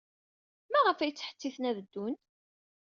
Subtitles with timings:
[0.71, 2.15] Maɣef ay ttḥettiten ad ddun?